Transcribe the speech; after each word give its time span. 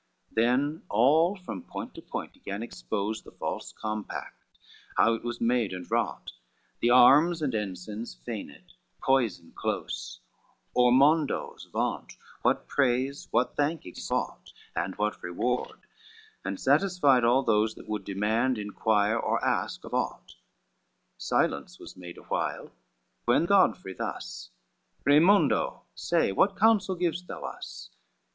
CXXVII 0.29 0.35
Then 0.35 0.81
all 0.89 1.35
from 1.35 1.61
point 1.61 1.93
to 1.93 2.01
point 2.01 2.31
he 2.33 2.39
gan 2.39 2.63
expose 2.63 3.21
The 3.21 3.29
false 3.31 3.71
compact, 3.71 4.49
how 4.97 5.13
it 5.13 5.23
was 5.23 5.39
made 5.39 5.73
and 5.73 5.85
wrought, 5.91 6.31
The 6.79 6.89
arms 6.89 7.39
and 7.43 7.53
ensigns 7.53 8.15
feigned, 8.15 8.73
poison 9.03 9.53
close, 9.55 10.19
Ormondo's 10.75 11.65
vaunt, 11.65 12.13
what 12.41 12.67
praise, 12.67 13.27
what 13.29 13.55
thank 13.55 13.83
he 13.83 13.93
sought, 13.93 14.51
And 14.75 14.95
what 14.95 15.21
reward, 15.21 15.81
and 16.43 16.59
satisfied 16.59 17.23
all 17.23 17.43
those 17.43 17.75
That 17.75 17.87
would 17.87 18.03
demand, 18.03 18.57
inquire, 18.57 19.17
or 19.17 19.45
ask 19.45 19.83
of 19.85 19.93
aught. 19.93 20.33
Silence 21.19 21.77
was 21.77 21.95
made 21.95 22.17
awhile, 22.17 22.71
when 23.25 23.45
Godfrey 23.45 23.93
thus,— 23.93 24.49
"Raymondo, 25.05 25.83
say, 25.93 26.31
what 26.31 26.57
counsel 26.57 26.95
givest 26.95 27.27
thou 27.27 27.43
us?" 27.43 27.91